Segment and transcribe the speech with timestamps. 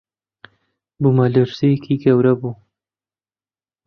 [1.01, 2.53] بوومەلەرزەیێکی گەورە بوو